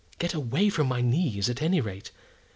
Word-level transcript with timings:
Get 0.17 0.33
away 0.33 0.69
from 0.69 0.87
my 0.87 1.01
knees, 1.01 1.47
at 1.47 1.61
any 1.61 1.79
rate. 1.79 2.09